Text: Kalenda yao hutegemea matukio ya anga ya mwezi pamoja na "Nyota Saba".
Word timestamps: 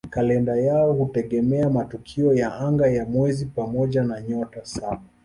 Kalenda 0.09 0.55
yao 0.55 0.93
hutegemea 0.93 1.69
matukio 1.69 2.33
ya 2.33 2.55
anga 2.55 2.87
ya 2.87 3.05
mwezi 3.05 3.45
pamoja 3.45 4.03
na 4.03 4.21
"Nyota 4.21 4.65
Saba". 4.65 5.01